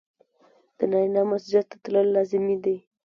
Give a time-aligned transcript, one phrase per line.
[0.77, 2.77] د نارينه مسجد ته تلل لازمي دي.